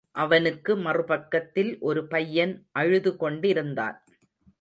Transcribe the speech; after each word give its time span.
அவனுக்கு 0.15 0.75
மறுபக்கத்தில் 0.77 1.79
ஒரு 1.79 2.07
பையன் 2.07 2.53
அழுதுகொண்டிருந்தான். 2.79 3.97